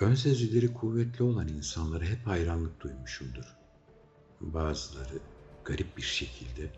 Ön 0.00 0.14
sezileri 0.14 0.74
kuvvetli 0.74 1.24
olan 1.24 1.48
insanlara 1.48 2.04
hep 2.04 2.26
hayranlık 2.26 2.80
duymuşumdur. 2.80 3.56
Bazıları 4.40 5.18
garip 5.64 5.96
bir 5.96 6.02
şekilde 6.02 6.72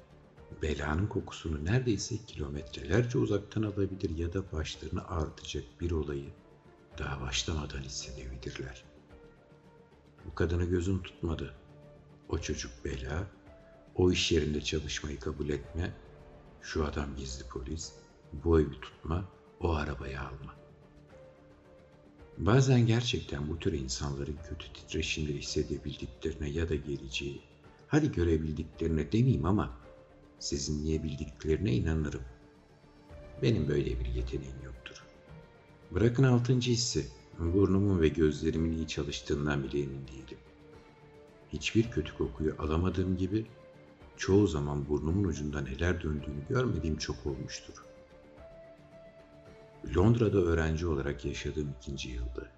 belanın 0.62 1.06
kokusunu 1.06 1.64
neredeyse 1.64 2.16
kilometrelerce 2.26 3.18
uzaktan 3.18 3.62
alabilir 3.62 4.18
ya 4.18 4.32
da 4.32 4.52
başlarını 4.52 5.08
ağrıtacak 5.08 5.64
bir 5.80 5.90
olayı 5.90 6.30
daha 6.98 7.20
başlamadan 7.20 7.82
hissedebilirler. 7.82 8.84
Bu 10.26 10.34
kadını 10.34 10.64
gözüm 10.64 11.02
tutmadı. 11.02 11.54
O 12.28 12.38
çocuk 12.38 12.72
bela, 12.84 13.26
o 13.94 14.12
iş 14.12 14.32
yerinde 14.32 14.60
çalışmayı 14.60 15.20
kabul 15.20 15.48
etme, 15.48 15.94
şu 16.62 16.84
adam 16.84 17.16
gizli 17.16 17.48
polis, 17.48 17.92
bu 18.32 18.60
evi 18.60 18.80
tutma, 18.80 19.24
o 19.60 19.74
arabayı 19.74 20.20
alma. 20.20 20.61
Bazen 22.38 22.86
gerçekten 22.86 23.48
bu 23.48 23.58
tür 23.58 23.72
insanların 23.72 24.36
kötü 24.48 24.72
titreşimleri 24.72 25.38
hissedebildiklerine 25.38 26.48
ya 26.50 26.68
da 26.68 26.74
geleceği, 26.74 27.40
hadi 27.88 28.12
görebildiklerine 28.12 29.12
demeyeyim 29.12 29.46
ama 29.46 29.78
sezinleyebildiklerine 30.38 31.72
inanırım. 31.72 32.22
Benim 33.42 33.68
böyle 33.68 34.00
bir 34.00 34.06
yeteneğim 34.06 34.64
yoktur. 34.64 35.02
Bırakın 35.90 36.22
altıncı 36.22 36.70
hissi, 36.70 37.06
burnumun 37.38 38.00
ve 38.00 38.08
gözlerimin 38.08 38.72
iyi 38.72 38.88
çalıştığından 38.88 39.62
bile 39.62 39.78
emin 39.78 40.06
değilim. 40.08 40.38
Hiçbir 41.52 41.90
kötü 41.90 42.16
kokuyu 42.16 42.54
alamadığım 42.58 43.16
gibi 43.16 43.46
çoğu 44.16 44.46
zaman 44.46 44.88
burnumun 44.88 45.24
ucunda 45.24 45.60
neler 45.60 46.02
döndüğünü 46.02 46.48
görmediğim 46.48 46.96
çok 46.96 47.26
olmuştur. 47.26 47.74
Londra'da 49.96 50.38
öğrenci 50.38 50.86
olarak 50.86 51.24
yaşadığım 51.24 51.74
ikinci 51.80 52.08
yıldı. 52.08 52.50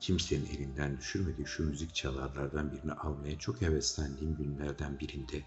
Kimsenin 0.00 0.46
elinden 0.46 0.98
düşürmediği 0.98 1.46
şu 1.46 1.66
müzik 1.66 1.94
çalarlardan 1.94 2.72
birini 2.72 2.92
almaya 2.92 3.38
çok 3.38 3.62
heveslendiğim 3.62 4.36
günlerden 4.36 4.98
birinde 5.00 5.42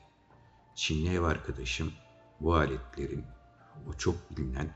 Çinli 0.76 1.10
ev 1.10 1.22
arkadaşım 1.22 1.94
bu 2.40 2.56
aletlerin 2.56 3.24
o 3.90 3.94
çok 3.94 4.16
bilinen 4.38 4.76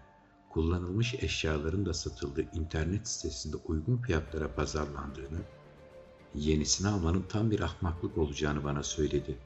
kullanılmış 0.50 1.14
eşyaların 1.14 1.86
da 1.86 1.94
satıldığı 1.94 2.42
internet 2.54 3.08
sitesinde 3.08 3.58
uygun 3.58 3.98
fiyatlara 3.98 4.56
pazarlandığını, 4.56 5.40
yenisini 6.36 6.88
almanın 6.88 7.26
tam 7.30 7.52
bir 7.52 7.60
ahmaklık 7.60 8.18
olacağını 8.18 8.64
bana 8.64 8.84
söyledi. 8.84 9.38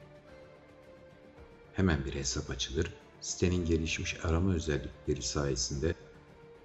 Hemen 1.72 2.04
bir 2.04 2.14
hesap 2.14 2.50
açılır, 2.50 2.94
sitenin 3.20 3.64
gelişmiş 3.64 4.24
arama 4.24 4.54
özellikleri 4.54 5.22
sayesinde 5.22 5.94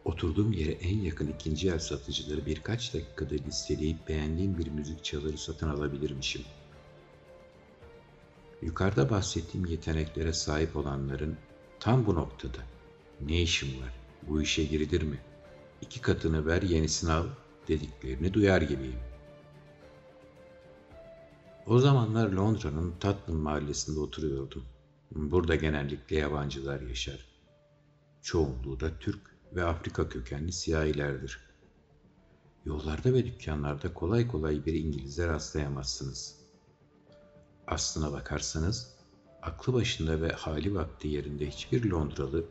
oturduğum 0.05 0.51
yere 0.51 0.71
en 0.71 0.97
yakın 0.97 1.27
ikinci 1.27 1.69
el 1.69 1.79
satıcıları 1.79 2.45
birkaç 2.45 2.93
dakikada 2.93 3.35
listeleyip 3.35 4.07
beğendiğim 4.07 4.57
bir 4.57 4.67
müzik 4.67 5.03
çaları 5.03 5.37
satın 5.37 5.69
alabilirmişim. 5.69 6.41
Yukarıda 8.61 9.09
bahsettiğim 9.09 9.65
yeteneklere 9.65 10.33
sahip 10.33 10.75
olanların 10.75 11.37
tam 11.79 12.05
bu 12.05 12.15
noktada 12.15 12.57
ne 13.21 13.41
işim 13.41 13.81
var, 13.81 13.93
bu 14.27 14.41
işe 14.41 14.63
girilir 14.63 15.01
mi, 15.01 15.19
iki 15.81 16.01
katını 16.01 16.45
ver 16.45 16.61
yenisini 16.61 17.11
al 17.11 17.27
dediklerini 17.67 18.33
duyar 18.33 18.61
gibiyim. 18.61 18.99
O 21.67 21.79
zamanlar 21.79 22.29
Londra'nın 22.29 22.93
Tottenham 22.99 23.41
mahallesinde 23.41 23.99
oturuyordum. 23.99 24.65
Burada 25.11 25.55
genellikle 25.55 26.15
yabancılar 26.15 26.81
yaşar. 26.81 27.25
Çoğunluğu 28.21 28.79
da 28.79 28.99
Türk 28.99 29.21
ve 29.55 29.63
Afrika 29.63 30.09
kökenli 30.09 30.51
siyahilerdir. 30.51 31.39
Yollarda 32.65 33.13
ve 33.13 33.25
dükkanlarda 33.25 33.93
kolay 33.93 34.27
kolay 34.27 34.65
bir 34.65 34.73
İngiliz'e 34.73 35.27
rastlayamazsınız. 35.27 36.35
Aslına 37.67 38.11
bakarsanız, 38.11 38.95
aklı 39.41 39.73
başında 39.73 40.21
ve 40.21 40.29
hali 40.31 40.75
vakti 40.75 41.07
yerinde 41.07 41.49
hiçbir 41.49 41.89
Londralı 41.89 42.45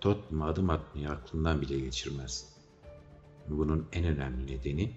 Tottenham'a 0.00 0.46
adım 0.46 0.70
atmayı 0.70 1.10
aklından 1.10 1.60
bile 1.60 1.80
geçirmez. 1.80 2.52
Bunun 3.48 3.86
en 3.92 4.04
önemli 4.04 4.46
nedeni 4.46 4.92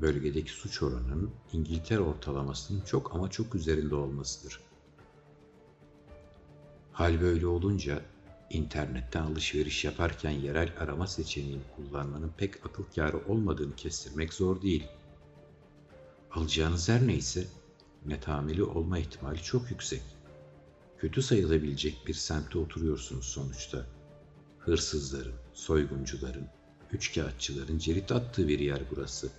bölgedeki 0.00 0.50
suç 0.50 0.82
oranının 0.82 1.30
İngiltere 1.52 2.00
ortalamasının 2.00 2.80
çok 2.80 3.14
ama 3.14 3.30
çok 3.30 3.54
üzerinde 3.54 3.94
olmasıdır. 3.94 4.60
Hal 6.92 7.20
böyle 7.20 7.46
olunca 7.46 8.02
internetten 8.50 9.22
alışveriş 9.22 9.84
yaparken 9.84 10.30
yerel 10.30 10.72
arama 10.80 11.06
seçeneğini 11.06 11.62
kullanmanın 11.76 12.32
pek 12.36 12.66
akıl 12.66 12.84
kârı 12.94 13.18
olmadığını 13.28 13.76
kestirmek 13.76 14.32
zor 14.34 14.62
değil. 14.62 14.86
Alacağınız 16.30 16.88
her 16.88 17.06
neyse 17.06 17.46
netameli 18.06 18.64
olma 18.64 18.98
ihtimali 18.98 19.42
çok 19.42 19.70
yüksek. 19.70 20.02
Kötü 20.98 21.22
sayılabilecek 21.22 22.06
bir 22.06 22.14
semtte 22.14 22.58
oturuyorsunuz 22.58 23.24
sonuçta. 23.24 23.86
Hırsızların, 24.58 25.34
soyguncuların, 25.52 26.46
üçkağıtçıların 26.92 27.78
cerit 27.78 28.12
attığı 28.12 28.48
bir 28.48 28.58
yer 28.58 28.82
burası. 28.90 29.30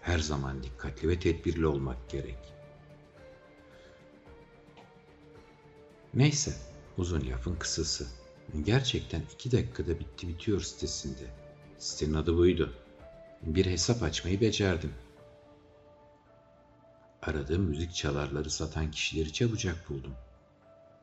Her 0.00 0.18
zaman 0.18 0.62
dikkatli 0.62 1.08
ve 1.08 1.18
tedbirli 1.18 1.66
olmak 1.66 2.10
gerek. 2.10 2.38
Neyse, 6.14 6.56
uzun 6.98 7.26
lafın 7.30 7.56
kısası. 7.56 8.06
Gerçekten 8.64 9.22
iki 9.34 9.52
dakikada 9.52 10.00
bitti 10.00 10.28
bitiyor 10.28 10.60
sitesinde. 10.60 11.30
Sitenin 11.78 12.14
adı 12.14 12.36
buydu. 12.36 12.72
Bir 13.42 13.66
hesap 13.66 14.02
açmayı 14.02 14.40
becerdim. 14.40 14.92
Aradığım 17.22 17.62
müzik 17.62 17.94
çalarları 17.94 18.50
satan 18.50 18.90
kişileri 18.90 19.32
çabucak 19.32 19.90
buldum. 19.90 20.14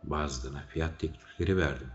Bazılarına 0.03 0.63
fiyat 0.67 0.99
teklifleri 0.99 1.57
verdim. 1.57 1.89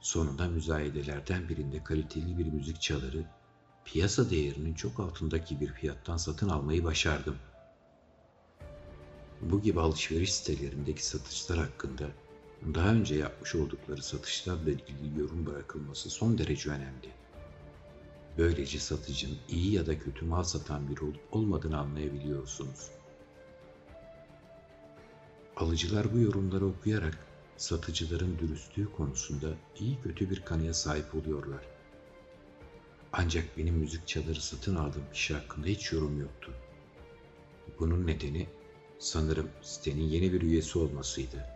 Sonunda 0.00 0.48
müzayedelerden 0.48 1.48
birinde 1.48 1.84
kaliteli 1.84 2.38
bir 2.38 2.46
müzik 2.46 2.80
çaları 2.80 3.24
piyasa 3.84 4.30
değerinin 4.30 4.74
çok 4.74 5.00
altındaki 5.00 5.60
bir 5.60 5.72
fiyattan 5.72 6.16
satın 6.16 6.48
almayı 6.48 6.84
başardım. 6.84 7.36
Bu 9.40 9.62
gibi 9.62 9.80
alışveriş 9.80 10.34
sitelerindeki 10.34 11.06
satışlar 11.06 11.58
hakkında 11.58 12.04
daha 12.74 12.88
önce 12.88 13.14
yapmış 13.14 13.54
oldukları 13.54 14.02
satışlarla 14.02 14.70
ilgili 14.70 15.20
yorum 15.20 15.46
bırakılması 15.46 16.10
son 16.10 16.38
derece 16.38 16.70
önemli. 16.70 17.08
Böylece 18.38 18.78
satıcının 18.78 19.38
iyi 19.48 19.72
ya 19.72 19.86
da 19.86 19.98
kötü 19.98 20.24
mal 20.24 20.42
satan 20.42 20.88
biri 20.88 21.04
olup 21.04 21.22
olmadığını 21.32 21.78
anlayabiliyorsunuz. 21.78 22.90
Alıcılar 25.56 26.14
bu 26.14 26.18
yorumları 26.18 26.66
okuyarak 26.66 27.18
satıcıların 27.56 28.38
dürüstlüğü 28.38 28.92
konusunda 28.92 29.48
iyi 29.78 30.00
kötü 30.02 30.30
bir 30.30 30.44
kanıya 30.44 30.74
sahip 30.74 31.14
oluyorlar. 31.14 31.60
Ancak 33.12 33.44
benim 33.58 33.74
müzik 33.74 34.08
çaları 34.08 34.40
satın 34.40 34.76
aldığım 34.76 35.04
kişi 35.12 35.34
hakkında 35.34 35.66
hiç 35.66 35.92
yorum 35.92 36.20
yoktu. 36.20 36.52
Bunun 37.80 38.06
nedeni 38.06 38.46
sanırım 38.98 39.48
sitenin 39.62 40.04
yeni 40.04 40.32
bir 40.32 40.42
üyesi 40.42 40.78
olmasıydı. 40.78 41.53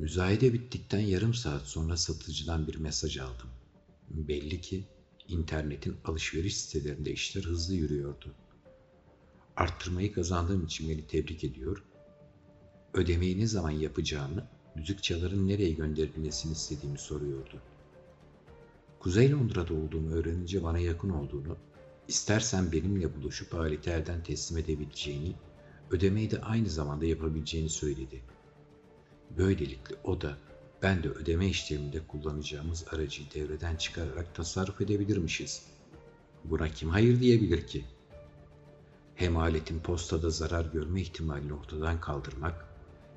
Müzayede 0.00 0.52
bittikten 0.52 1.00
yarım 1.00 1.34
saat 1.34 1.62
sonra 1.62 1.96
satıcıdan 1.96 2.66
bir 2.66 2.76
mesaj 2.76 3.18
aldım. 3.18 3.48
Belli 4.10 4.60
ki 4.60 4.84
internetin 5.28 5.96
alışveriş 6.04 6.56
sitelerinde 6.56 7.12
işler 7.12 7.42
hızlı 7.42 7.74
yürüyordu. 7.74 8.34
Arttırmayı 9.56 10.12
kazandığım 10.12 10.64
için 10.64 10.90
beni 10.90 11.06
tebrik 11.06 11.44
ediyor. 11.44 11.84
Ödemeyi 12.94 13.38
ne 13.40 13.46
zaman 13.46 13.70
yapacağımı, 13.70 14.48
müzik 14.76 15.02
çaların 15.02 15.48
nereye 15.48 15.70
gönderilmesini 15.70 16.52
istediğimi 16.52 16.98
soruyordu. 16.98 17.60
Kuzey 19.00 19.30
Londra'da 19.30 19.74
olduğumu 19.74 20.14
öğrenince 20.14 20.62
bana 20.62 20.78
yakın 20.78 21.10
olduğunu, 21.10 21.56
istersen 22.08 22.72
benimle 22.72 23.16
buluşup 23.16 23.54
aleti 23.54 23.90
elden 23.90 24.22
teslim 24.22 24.58
edebileceğini, 24.58 25.34
ödemeyi 25.90 26.30
de 26.30 26.40
aynı 26.40 26.68
zamanda 26.68 27.06
yapabileceğini 27.06 27.70
söyledi. 27.70 28.22
Böylelikle 29.38 29.96
o 30.04 30.20
da 30.20 30.36
ben 30.82 31.02
de 31.02 31.08
ödeme 31.08 31.48
işleminde 31.48 32.06
kullanacağımız 32.06 32.84
aracı 32.92 33.22
devreden 33.34 33.76
çıkararak 33.76 34.34
tasarruf 34.34 34.80
edebilirmişiz. 34.80 35.62
Buna 36.44 36.68
kim 36.68 36.88
hayır 36.90 37.20
diyebilir 37.20 37.66
ki? 37.66 37.84
Hem 39.14 39.36
aletin 39.36 39.80
postada 39.80 40.30
zarar 40.30 40.64
görme 40.64 41.00
ihtimalini 41.00 41.54
ortadan 41.54 42.00
kaldırmak, 42.00 42.64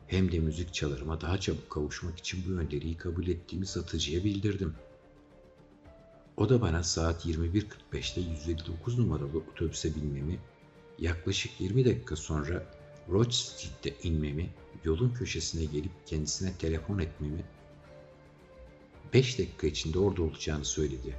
hem 0.08 0.32
de 0.32 0.40
müzik 0.40 0.74
çalarıma 0.74 1.22
daha 1.22 1.40
çabuk 1.40 1.70
kavuşmak 1.70 2.20
için 2.20 2.44
bu 2.48 2.60
öneriyi 2.60 2.98
kabul 2.98 3.28
ettiğimi 3.28 3.66
satıcıya 3.66 4.24
bildirdim. 4.24 4.76
O 6.38 6.50
da 6.50 6.62
bana 6.62 6.84
saat 6.84 7.26
21.45'te 7.26 8.22
159 8.22 9.00
numaralı 9.00 9.38
otobüse 9.38 9.96
binmemi, 9.96 10.40
yaklaşık 11.00 11.62
20 11.62 11.86
dakika 11.86 12.16
sonra 12.16 12.66
Street'te 13.30 14.08
inmemi, 14.10 14.50
yolun 14.84 15.14
köşesine 15.14 15.66
gelip 15.66 15.92
kendisine 16.06 16.58
telefon 16.58 17.00
etmemi, 17.00 17.46
5 19.14 19.40
dakika 19.40 19.68
içinde 19.68 20.00
orada 20.00 20.24
olacağını 20.24 20.66
söyledi. 20.66 21.16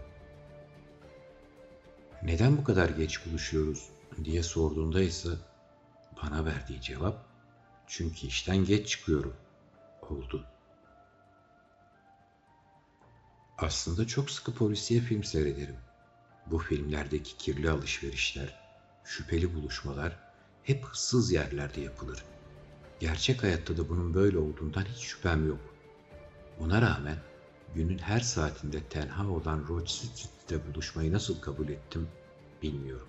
Neden 2.23 2.57
bu 2.57 2.65
kadar 2.65 2.89
geç 2.89 3.27
buluşuyoruz 3.27 3.89
diye 4.25 4.43
sorduğunda 4.43 5.03
ise 5.03 5.31
bana 6.23 6.45
verdiği 6.45 6.81
cevap 6.81 7.27
çünkü 7.87 8.27
işten 8.27 8.65
geç 8.65 8.89
çıkıyorum 8.89 9.37
oldu. 10.11 10.47
Aslında 13.59 14.07
çok 14.07 14.31
sıkı 14.31 14.55
polisiye 14.55 15.01
film 15.01 15.25
seyrederim. 15.25 15.77
Bu 16.47 16.59
filmlerdeki 16.59 17.37
kirli 17.37 17.71
alışverişler, 17.71 18.61
şüpheli 19.05 19.55
buluşmalar 19.55 20.19
hep 20.63 20.85
hıssız 20.85 21.33
yerlerde 21.33 21.81
yapılır. 21.81 22.25
Gerçek 23.01 23.43
hayatta 23.43 23.77
da 23.77 23.89
bunun 23.89 24.15
böyle 24.15 24.39
olduğundan 24.39 24.85
hiç 24.85 25.03
şüphem 25.03 25.49
yok. 25.49 25.61
Buna 26.61 26.83
rağmen 26.83 27.17
günün 27.75 27.99
her 27.99 28.21
saatinde 28.21 28.81
tenha 28.83 29.29
olan 29.31 29.65
Rochester'de 29.69 30.67
buluşmayı 30.67 31.13
nasıl 31.13 31.41
kabul 31.41 31.69
ettim 31.69 32.09
bilmiyorum. 32.63 33.09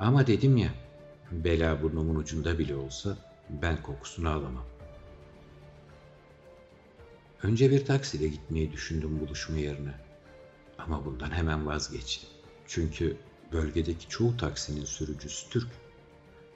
Ama 0.00 0.26
dedim 0.26 0.56
ya, 0.56 0.74
bela 1.32 1.82
burnumun 1.82 2.16
ucunda 2.16 2.58
bile 2.58 2.76
olsa 2.76 3.16
ben 3.48 3.82
kokusunu 3.82 4.28
alamam. 4.28 4.64
Önce 7.42 7.70
bir 7.70 7.84
taksiyle 7.84 8.28
gitmeyi 8.28 8.72
düşündüm 8.72 9.20
buluşma 9.20 9.56
yerine. 9.56 9.94
Ama 10.78 11.04
bundan 11.04 11.30
hemen 11.30 11.66
vazgeçtim. 11.66 12.30
Çünkü 12.66 13.16
bölgedeki 13.52 14.08
çoğu 14.08 14.36
taksinin 14.36 14.84
sürücüsü 14.84 15.50
Türk. 15.50 15.68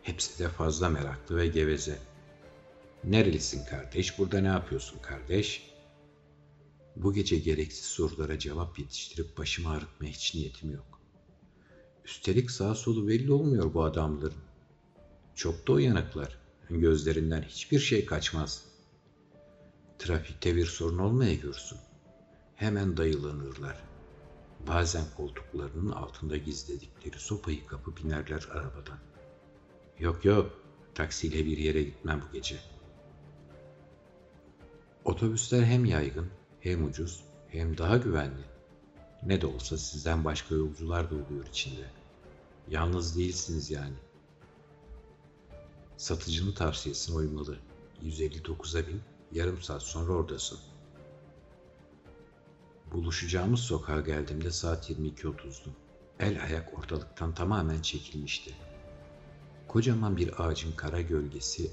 Hepsi 0.08 0.38
de 0.38 0.48
fazla 0.48 0.88
meraklı 0.88 1.36
ve 1.36 1.46
geveze. 1.46 1.98
Nerelisin 3.04 3.64
kardeş? 3.64 4.18
Burada 4.18 4.40
ne 4.40 4.46
yapıyorsun 4.46 4.98
kardeş? 5.02 5.74
Bu 6.96 7.12
gece 7.12 7.38
gereksiz 7.38 7.84
sorulara 7.84 8.38
cevap 8.38 8.78
yetiştirip 8.78 9.38
başımı 9.38 9.70
ağrıtmaya 9.70 10.12
hiç 10.12 10.34
niyetim 10.34 10.72
yok. 10.72 11.00
Üstelik 12.04 12.50
sağ 12.50 12.74
solu 12.74 13.08
belli 13.08 13.32
olmuyor 13.32 13.74
bu 13.74 13.84
adamların. 13.84 14.42
Çok 15.34 15.68
da 15.68 15.72
uyanıklar. 15.72 16.38
Gözlerinden 16.70 17.42
hiçbir 17.42 17.78
şey 17.78 18.06
kaçmaz. 18.06 18.64
Trafikte 19.98 20.56
bir 20.56 20.66
sorun 20.66 20.98
olmaya 20.98 21.34
görsün. 21.34 21.78
Hemen 22.54 22.96
dayılanırlar. 22.96 23.76
Bazen 24.66 25.04
koltuklarının 25.16 25.90
altında 25.90 26.36
gizledikleri 26.36 27.18
sopayı 27.18 27.66
kapıp 27.66 28.00
inerler 28.00 28.48
arabadan. 28.52 28.98
Yok 30.00 30.24
yok, 30.24 30.50
taksiyle 30.94 31.46
bir 31.46 31.58
yere 31.58 31.82
gitmem 31.82 32.22
bu 32.28 32.32
gece. 32.32 32.56
Otobüsler 35.04 35.62
hem 35.62 35.84
yaygın, 35.84 36.26
hem 36.60 36.84
ucuz, 36.84 37.24
hem 37.48 37.78
daha 37.78 37.96
güvenli. 37.96 38.44
Ne 39.22 39.40
de 39.40 39.46
olsa 39.46 39.78
sizden 39.78 40.24
başka 40.24 40.54
yolcular 40.54 41.10
da 41.10 41.14
oluyor 41.14 41.46
içinde. 41.46 41.90
Yalnız 42.68 43.16
değilsiniz 43.16 43.70
yani. 43.70 43.96
Satıcının 45.96 46.52
tavsiyesine 46.52 47.16
uymalı. 47.16 47.58
159'a 48.02 48.86
bin, 48.86 49.00
yarım 49.32 49.62
saat 49.62 49.82
sonra 49.82 50.12
oradasın. 50.12 50.58
Buluşacağımız 52.92 53.60
sokağa 53.60 54.00
geldiğimde 54.00 54.50
saat 54.50 54.90
22.30'du. 54.90 55.70
El 56.20 56.42
ayak 56.44 56.78
ortalıktan 56.78 57.34
tamamen 57.34 57.82
çekilmişti. 57.82 58.54
Kocaman 59.68 60.16
bir 60.16 60.42
ağacın 60.42 60.72
kara 60.72 61.00
gölgesi 61.00 61.70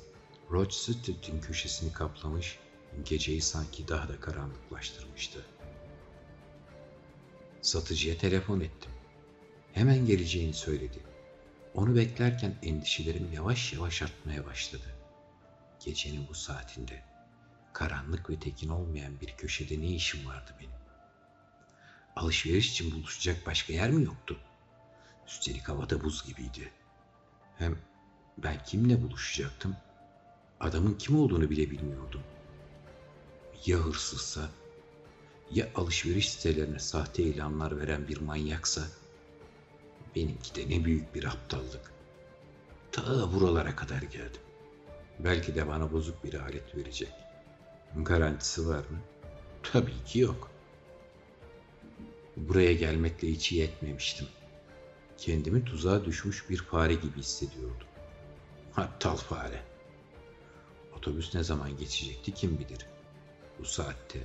Rochester'ın 0.52 1.42
köşesini 1.42 1.94
kaplamış, 1.94 2.60
geceyi 3.06 3.42
sanki 3.42 3.88
daha 3.88 4.10
da 4.10 4.20
karanlıklaştırmıştı. 4.20 5.46
Satıcıya 7.62 8.18
telefon 8.18 8.60
ettim. 8.60 8.92
Hemen 9.74 10.06
geleceğini 10.06 10.54
söyledi. 10.54 11.00
Onu 11.74 11.96
beklerken 11.96 12.56
endişelerim 12.64 13.34
yavaş 13.34 13.74
yavaş 13.74 14.02
artmaya 14.02 14.46
başladı. 14.46 14.96
Gecenin 15.86 16.28
bu 16.30 16.34
saatinde 16.34 17.04
karanlık 17.74 18.30
ve 18.30 18.40
tekin 18.40 18.70
olmayan 18.70 19.22
bir 19.22 19.38
köşede 19.38 19.82
ne 19.82 19.88
işim 19.88 20.26
vardı 20.26 20.52
benim? 20.60 20.72
Alışveriş 22.16 22.72
için 22.72 22.92
buluşacak 22.92 23.46
başka 23.46 23.74
yer 23.74 23.92
mi 23.92 24.04
yoktu? 24.04 24.40
Üstelik 25.28 25.70
havada 25.70 26.04
buz 26.04 26.26
gibiydi. 26.26 26.72
Hem 27.58 27.78
ben 28.38 28.64
kimle 28.64 29.04
buluşacaktım? 29.04 29.76
Adamın 30.60 30.94
kim 30.94 31.20
olduğunu 31.20 31.50
bile 31.50 31.72
bilmiyordum. 31.72 32.22
Ya 33.66 33.78
hırsızsa, 33.78 34.50
ya 35.52 35.70
alışveriş 35.76 36.30
sitelerine 36.30 36.80
sahte 36.80 37.24
ilanlar 37.24 37.80
veren 37.80 38.08
bir 38.08 38.22
manyaksa, 38.22 38.82
benimki 40.16 40.56
de 40.56 40.70
ne 40.70 40.86
büyük 40.86 41.16
bir 41.16 41.24
aptallık. 41.24 41.92
Ta 42.92 43.34
buralara 43.34 43.76
kadar 43.76 44.02
geldim. 44.02 44.42
Belki 45.20 45.56
de 45.56 45.68
bana 45.68 45.92
bozuk 45.92 46.24
bir 46.24 46.34
alet 46.34 46.76
verecek. 46.76 47.12
Garantisi 47.96 48.68
var 48.68 48.80
mı? 48.80 49.00
Tabii 49.64 50.04
ki 50.06 50.20
yok. 50.20 50.52
Buraya 52.38 52.74
gelmekle 52.74 53.28
hiç 53.28 53.52
iyi 53.52 53.64
etmemiştim. 53.64 54.28
Kendimi 55.18 55.66
tuzağa 55.66 56.06
düşmüş 56.06 56.50
bir 56.50 56.58
fare 56.58 56.94
gibi 56.94 57.18
hissediyordum. 57.18 57.88
Aptal 58.78 59.16
fare. 59.16 59.64
Otobüs 60.98 61.36
ne 61.36 61.44
zaman 61.44 61.78
geçecekti 61.78 62.34
kim 62.34 62.60
bilir. 62.60 62.86
Bu 63.60 63.66
saatte 63.66 64.20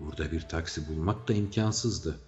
burada 0.00 0.32
bir 0.32 0.40
taksi 0.40 0.88
bulmak 0.88 1.28
da 1.28 1.32
imkansızdı. 1.32 2.18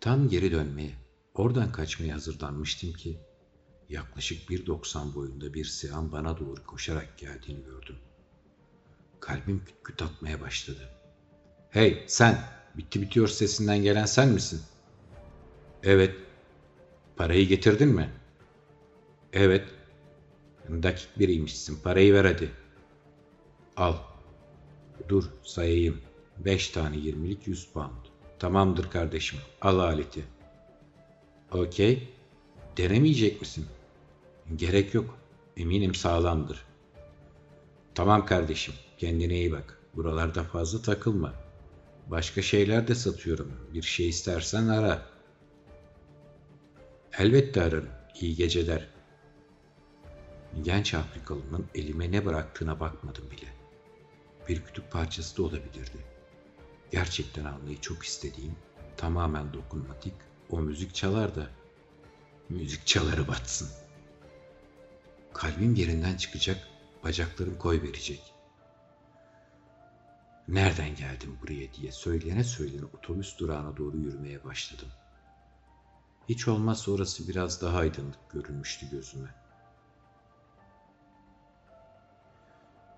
Tam 0.00 0.28
geri 0.28 0.52
dönmeye, 0.52 0.94
oradan 1.34 1.72
kaçmaya 1.72 2.14
hazırlanmıştım 2.14 2.92
ki 2.92 3.18
yaklaşık 3.88 4.50
1.90 4.50 5.14
boyunda 5.14 5.54
bir 5.54 5.64
siyahın 5.64 6.12
bana 6.12 6.38
doğru 6.38 6.66
koşarak 6.66 7.18
geldiğini 7.18 7.64
gördüm. 7.64 7.96
Kalbim 9.20 9.64
küt 9.64 9.74
küt 9.84 10.02
atmaya 10.02 10.40
başladı. 10.40 10.88
Hey 11.70 12.04
sen, 12.06 12.44
bitti 12.74 13.02
bitiyor 13.02 13.28
sesinden 13.28 13.82
gelen 13.82 14.06
sen 14.06 14.28
misin? 14.28 14.60
Evet. 15.84 16.14
Parayı 17.16 17.48
getirdin 17.48 17.88
mi? 17.88 18.10
Evet. 19.32 19.64
Dakik 20.70 21.18
biriymişsin. 21.18 21.82
Parayı 21.82 22.14
ver 22.14 22.24
hadi. 22.24 22.50
Al. 23.76 23.94
Dur 25.08 25.24
sayayım. 25.42 26.00
Beş 26.38 26.68
tane 26.68 26.96
yirmilik 26.96 27.46
yüz 27.46 27.66
pound. 27.66 28.04
Tamamdır 28.38 28.90
kardeşim. 28.90 29.38
Al 29.60 29.78
aleti. 29.78 30.24
Okey. 31.52 32.08
Denemeyecek 32.76 33.40
misin? 33.40 33.66
Gerek 34.56 34.94
yok. 34.94 35.18
Eminim 35.56 35.94
sağlamdır. 35.94 36.64
Tamam 37.94 38.26
kardeşim. 38.26 38.74
Kendine 38.98 39.34
iyi 39.34 39.52
bak. 39.52 39.78
Buralarda 39.96 40.42
fazla 40.44 40.82
takılma. 40.82 41.32
Başka 42.06 42.42
şeyler 42.42 42.88
de 42.88 42.94
satıyorum. 42.94 43.52
Bir 43.74 43.82
şey 43.82 44.08
istersen 44.08 44.68
ara. 44.68 45.13
Elbette 47.18 47.62
ararım. 47.62 47.88
İyi 48.20 48.36
geceler. 48.36 48.88
Genç 50.62 50.94
Afrikalının 50.94 51.66
elime 51.74 52.12
ne 52.12 52.24
bıraktığına 52.24 52.80
bakmadım 52.80 53.30
bile. 53.30 53.46
Bir 54.48 54.64
kütük 54.64 54.90
parçası 54.90 55.36
da 55.36 55.42
olabilirdi. 55.42 55.98
Gerçekten 56.90 57.44
almayı 57.44 57.80
çok 57.80 58.02
istediğim, 58.02 58.56
tamamen 58.96 59.52
dokunmatik 59.52 60.14
o 60.50 60.60
müzik 60.60 60.94
çalar 60.94 61.36
da 61.36 61.46
müzik 62.48 62.86
çaları 62.86 63.28
batsın. 63.28 63.68
Kalbim 65.32 65.74
yerinden 65.74 66.16
çıkacak, 66.16 66.68
bacaklarım 67.04 67.58
koy 67.58 67.82
verecek. 67.82 68.22
Nereden 70.48 70.94
geldim 70.96 71.38
buraya 71.42 71.72
diye 71.72 71.92
söyleyene 71.92 72.44
söyleyene 72.44 72.84
otobüs 72.84 73.38
durağına 73.38 73.76
doğru 73.76 73.96
yürümeye 73.96 74.44
başladım. 74.44 74.88
Hiç 76.28 76.48
olmazsa 76.48 76.92
orası 76.92 77.28
biraz 77.28 77.62
daha 77.62 77.78
aydınlık 77.78 78.30
görünmüştü 78.30 78.90
gözüme. 78.90 79.34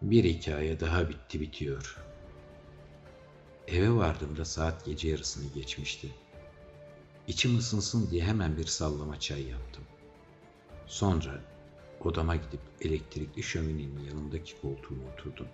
Bir 0.02 0.24
hikaye 0.24 0.80
daha 0.80 1.08
bitti 1.08 1.40
bitiyor. 1.40 1.96
Eve 3.66 3.90
vardığımda 3.90 4.44
saat 4.44 4.84
gece 4.84 5.08
yarısını 5.08 5.52
geçmişti. 5.54 6.14
İçim 7.28 7.58
ısınsın 7.58 8.10
diye 8.10 8.24
hemen 8.24 8.56
bir 8.56 8.66
sallama 8.66 9.20
çay 9.20 9.42
yaptım. 9.42 9.84
Sonra 10.86 11.40
odama 12.00 12.36
gidip 12.36 12.60
elektrikli 12.80 13.42
şöminenin 13.42 14.04
yanındaki 14.04 14.60
koltuğuma 14.60 15.02
oturdum. 15.12 15.48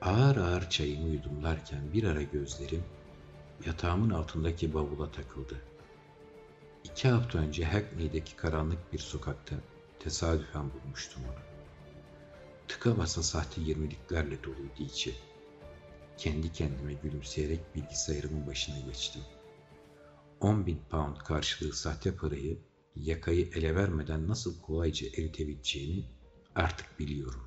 Ağır 0.00 0.36
ağır 0.36 0.70
çayımı 0.70 1.08
yudumlarken 1.08 1.92
bir 1.92 2.04
ara 2.04 2.22
gözlerim 2.22 2.84
yatağımın 3.66 4.10
altındaki 4.10 4.74
bavula 4.74 5.12
takıldı. 5.12 5.62
İki 6.96 7.08
hafta 7.08 7.38
önce 7.38 7.64
Hackney'deki 7.64 8.36
karanlık 8.36 8.92
bir 8.92 8.98
sokakta 8.98 9.56
tesadüfen 9.98 10.70
bulmuştum 10.72 11.22
onu. 11.24 11.38
Tıka 12.68 12.98
basa 12.98 13.22
sahte 13.22 13.60
yirmiliklerle 13.60 14.44
doluydu 14.44 14.82
içi. 14.92 15.14
Kendi 16.18 16.52
kendime 16.52 16.92
gülümseyerek 16.92 17.60
bilgisayarımın 17.74 18.46
başına 18.46 18.78
geçtim. 18.78 19.22
10 20.40 20.66
bin 20.66 20.80
pound 20.90 21.16
karşılığı 21.16 21.72
sahte 21.72 22.16
parayı 22.16 22.58
yakayı 22.94 23.50
ele 23.54 23.74
vermeden 23.74 24.28
nasıl 24.28 24.60
kolayca 24.60 25.06
eritebileceğimi 25.06 26.04
artık 26.54 26.98
biliyorum. 26.98 27.45